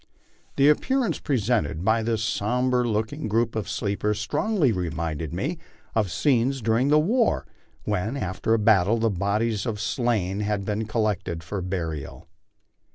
[0.55, 5.59] The appearance presented by this sombre looking group of sleepers strongly reminded me
[5.93, 7.45] of scenes during ths war
[7.83, 12.27] when, after a battle, the bodies of the slain had been collected for burial.